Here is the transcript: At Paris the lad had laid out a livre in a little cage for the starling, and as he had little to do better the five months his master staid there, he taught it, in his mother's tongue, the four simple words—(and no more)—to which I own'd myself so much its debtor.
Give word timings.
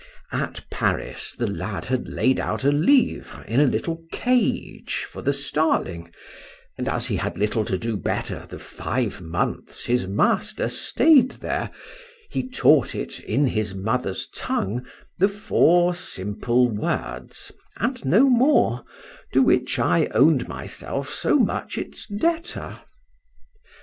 At 0.31 0.65
Paris 0.71 1.33
the 1.35 1.45
lad 1.45 1.85
had 1.85 2.07
laid 2.07 2.39
out 2.39 2.63
a 2.63 2.71
livre 2.71 3.43
in 3.47 3.59
a 3.59 3.67
little 3.67 4.01
cage 4.11 5.05
for 5.07 5.21
the 5.21 5.31
starling, 5.31 6.09
and 6.75 6.89
as 6.89 7.05
he 7.05 7.17
had 7.17 7.37
little 7.37 7.63
to 7.65 7.77
do 7.77 7.95
better 7.97 8.47
the 8.49 8.57
five 8.57 9.21
months 9.21 9.85
his 9.85 10.07
master 10.07 10.69
staid 10.69 11.29
there, 11.33 11.69
he 12.31 12.49
taught 12.49 12.95
it, 12.95 13.19
in 13.19 13.45
his 13.45 13.75
mother's 13.75 14.27
tongue, 14.33 14.83
the 15.19 15.29
four 15.29 15.93
simple 15.93 16.67
words—(and 16.67 18.03
no 18.03 18.27
more)—to 18.27 19.43
which 19.43 19.77
I 19.77 20.07
own'd 20.15 20.47
myself 20.47 21.09
so 21.11 21.37
much 21.37 21.77
its 21.77 22.07
debtor. 22.07 22.79